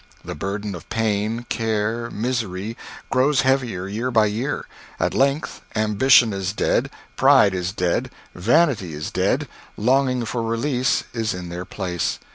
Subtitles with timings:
[0.25, 2.75] The burden of pain, care, misery,
[3.11, 4.65] grows heavier year by year;
[4.99, 11.35] at length, ambition is dead, pride is dead; vanity is dead; longing for release is
[11.35, 12.17] in their place.